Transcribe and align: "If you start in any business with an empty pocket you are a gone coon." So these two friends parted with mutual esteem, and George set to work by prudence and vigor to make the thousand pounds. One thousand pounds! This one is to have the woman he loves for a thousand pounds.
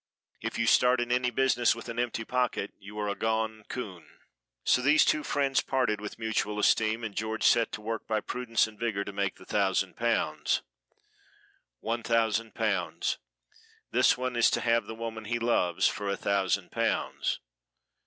"If 0.41 0.57
you 0.57 0.65
start 0.65 0.99
in 0.99 1.11
any 1.11 1.29
business 1.29 1.75
with 1.75 1.87
an 1.87 1.99
empty 1.99 2.25
pocket 2.25 2.73
you 2.79 2.97
are 2.97 3.07
a 3.07 3.13
gone 3.13 3.65
coon." 3.69 4.07
So 4.63 4.81
these 4.81 5.05
two 5.05 5.21
friends 5.23 5.61
parted 5.61 6.01
with 6.01 6.17
mutual 6.17 6.57
esteem, 6.57 7.03
and 7.03 7.15
George 7.15 7.43
set 7.43 7.71
to 7.73 7.81
work 7.81 8.07
by 8.07 8.19
prudence 8.21 8.65
and 8.65 8.79
vigor 8.79 9.03
to 9.03 9.13
make 9.13 9.35
the 9.35 9.45
thousand 9.45 9.95
pounds. 9.95 10.63
One 11.81 12.01
thousand 12.01 12.55
pounds! 12.55 13.19
This 13.91 14.17
one 14.17 14.35
is 14.35 14.49
to 14.49 14.61
have 14.61 14.87
the 14.87 14.95
woman 14.95 15.25
he 15.25 15.37
loves 15.37 15.87
for 15.87 16.09
a 16.09 16.17
thousand 16.17 16.71
pounds. 16.71 17.39